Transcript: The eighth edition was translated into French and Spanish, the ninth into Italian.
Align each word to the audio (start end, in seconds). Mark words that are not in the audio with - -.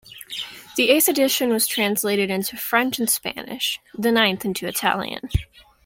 The 0.77 0.89
eighth 0.89 1.07
edition 1.09 1.49
was 1.51 1.67
translated 1.67 2.31
into 2.31 2.57
French 2.57 2.97
and 2.97 3.07
Spanish, 3.07 3.79
the 3.93 4.11
ninth 4.11 4.43
into 4.45 4.65
Italian. 4.67 5.29